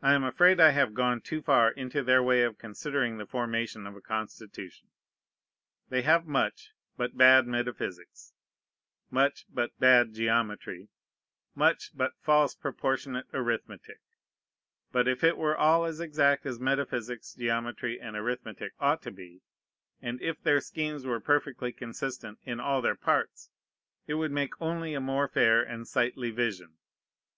[0.00, 3.86] I am afraid I have gone too far into their way of considering the formation
[3.86, 4.88] of a Constitution.
[5.90, 8.32] They have much, but bad, metaphysics,
[9.10, 10.88] much, but bad, geometry,
[11.54, 14.00] much, but false, proportionate arithmetic;
[14.92, 19.42] but if it were all as exact as metaphysics, geometry, and arithmetic ought to be,
[20.00, 23.50] and if their schemes were perfectly consistent in all their parts,
[24.06, 26.78] it would make only a more fair and sightly vision.